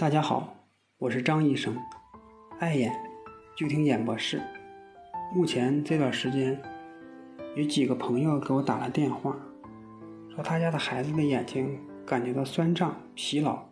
[0.00, 0.56] 大家好，
[0.96, 1.76] 我是张医生，
[2.58, 2.90] 爱眼
[3.54, 4.40] 就听演播室。
[5.34, 6.58] 目前这段时间，
[7.54, 9.36] 有几个朋友给我打了电话，
[10.34, 13.62] 说他家的孩子的眼睛感觉到酸胀、疲劳。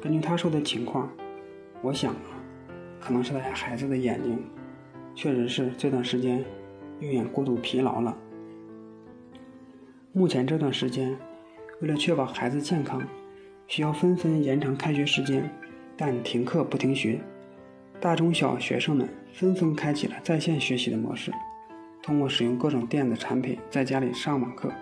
[0.00, 1.10] 根据他说的情况，
[1.82, 2.32] 我想啊，
[2.98, 4.42] 可能是他家孩子的眼睛
[5.14, 6.42] 确实是这段时间
[7.00, 8.16] 用眼过度疲劳了。
[10.12, 11.14] 目前这段时间，
[11.82, 12.98] 为了确保孩子健康。
[13.70, 15.48] 需要纷纷延长开学时间，
[15.96, 17.20] 但停课不停学，
[18.00, 21.30] 大中小学生们纷纷开启了在线学习的模式，
[22.02, 24.72] 通过使用各种电子产品在家里上网课，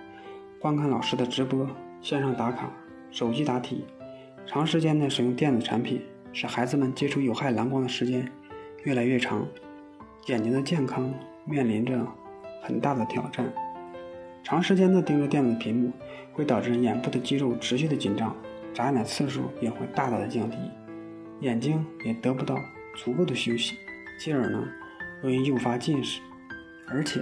[0.59, 1.69] 观看老师的直播、
[2.01, 2.73] 线上打卡、
[3.11, 3.85] 手机答题，
[4.47, 6.01] 长时间的使用电子产品，
[6.33, 8.27] 使孩子们接触有害蓝光的时间
[8.85, 9.47] 越来越长，
[10.29, 11.13] 眼睛的健康
[11.45, 11.95] 面临着
[12.63, 13.53] 很大的挑战。
[14.43, 15.93] 长时间的盯着电子屏幕，
[16.33, 18.35] 会导致眼部的肌肉持续的紧张。
[18.79, 20.57] 眨眼次数也会大大的降低，
[21.41, 22.57] 眼睛也得不到
[22.95, 23.75] 足够的休息，
[24.21, 24.65] 进而呢，
[25.21, 26.21] 容易诱发近视。
[26.87, 27.21] 而且，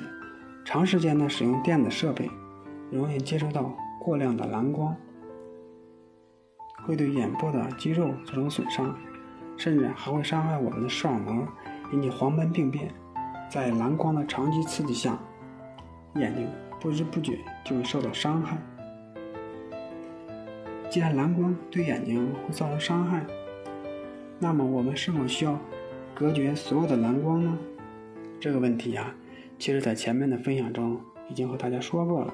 [0.67, 2.31] 长时间的使用电子设备，
[2.91, 4.95] 容易接收到过量的蓝光，
[6.85, 8.95] 会对眼部的肌肉造成损伤，
[9.57, 11.49] 甚至还会伤害我们的视网膜，
[11.95, 12.93] 引起黄斑病变。
[13.49, 15.19] 在蓝光的长期刺激下，
[16.17, 16.47] 眼睛
[16.79, 18.59] 不知不觉就会受到伤害。
[20.89, 23.25] 既然蓝光对眼睛会造成伤害，
[24.39, 25.59] 那么我们是否需要
[26.15, 27.59] 隔绝所有的蓝光呢？
[28.41, 29.15] 这个问题呀，
[29.59, 32.33] 其实在前面的分享中已经和大家说过了。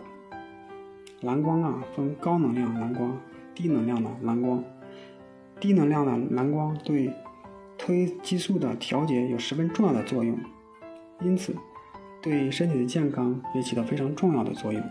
[1.22, 3.17] 蓝光啊，分高能量蓝光、
[3.55, 4.62] 低能量的蓝光。
[5.61, 7.12] 低能量的蓝光对
[7.78, 10.37] 褪激素的调节有十分重要的作用，
[11.20, 11.55] 因此
[12.20, 14.83] 对身体的健康也起到非常重要的作用。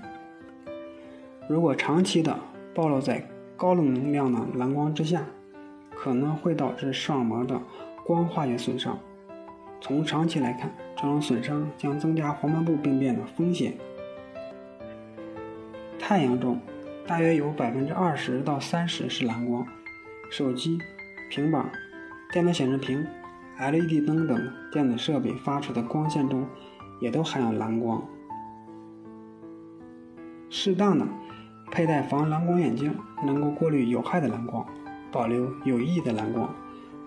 [1.50, 2.40] 如果长期的
[2.74, 3.22] 暴露在
[3.62, 5.24] 高能量的蓝光之下，
[5.96, 7.62] 可能会导致视网膜的
[8.04, 8.98] 光化学损伤。
[9.80, 13.78] 从长期来看，这种损伤将增加黄斑部病变的风险。
[16.00, 16.60] 太阳中
[17.06, 19.64] 大约有百分之二十到三十是蓝光，
[20.32, 20.80] 手机、
[21.30, 21.72] 平板、
[22.32, 23.06] 电脑显示屏、
[23.60, 26.48] LED 灯等电子设备发出的光线中
[27.00, 28.04] 也都含有蓝光。
[30.50, 31.06] 适当的。
[31.72, 32.94] 佩戴防蓝光眼镜
[33.26, 34.64] 能够过滤有害的蓝光，
[35.10, 36.54] 保留有益的蓝光，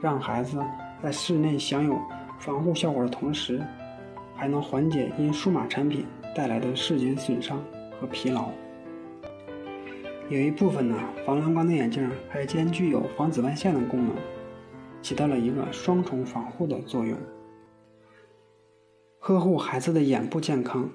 [0.00, 0.58] 让孩子
[1.02, 2.00] 在室内享有
[2.38, 3.62] 防护效果的同时，
[4.34, 7.62] 还能缓解因数码产品带来的视觉损伤
[8.00, 8.48] 和疲劳。
[10.30, 14.16] 有一部分呢，防蓝光的眼镜还兼具有防紫外线的功能，
[15.02, 17.18] 起到了一个双重防护的作用。
[19.18, 20.88] 呵护孩子的眼部健康，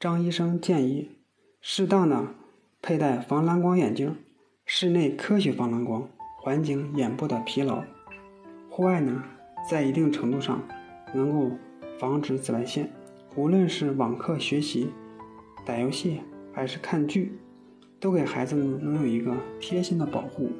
[0.00, 1.18] 张医生建议
[1.60, 2.41] 适当的。
[2.84, 4.16] 佩戴防蓝光眼镜，
[4.66, 6.08] 室内科学防蓝光，
[6.40, 7.84] 缓解眼部的疲劳。
[8.68, 9.22] 户外呢，
[9.70, 10.60] 在一定程度上
[11.14, 11.56] 能够
[12.00, 12.90] 防止紫外线。
[13.36, 14.90] 无论是网课学习、
[15.64, 16.22] 打游戏
[16.52, 17.38] 还是看剧，
[18.00, 20.50] 都给孩子们能有一个贴心的保护。